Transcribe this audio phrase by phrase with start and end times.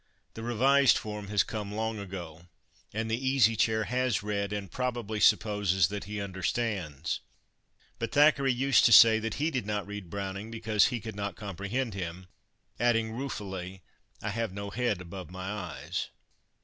[0.33, 2.47] The revised form has come long ago,
[2.91, 7.19] and the Easy Chair has read, and probably supposes that he understands.
[7.99, 11.35] But Thackeray used to say that he did not read Browning because he could not
[11.35, 12.25] comprehend him,
[12.79, 13.83] adding, ruefully,
[14.23, 16.07] "I have no head above my eyes."